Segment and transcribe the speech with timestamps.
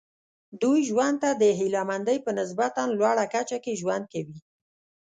[0.61, 4.37] دوی ژوند ته د هیله مندۍ په نسبتا لوړه کچه کې ژوند کوي.